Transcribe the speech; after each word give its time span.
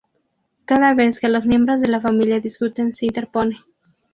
Cada 0.65 0.95
vez 0.95 1.19
que 1.19 1.29
los 1.29 1.45
miembros 1.45 1.79
de 1.79 1.87
la 1.87 2.01
familia 2.01 2.39
discuten, 2.39 2.95
se 2.95 3.05
interpone. 3.05 3.59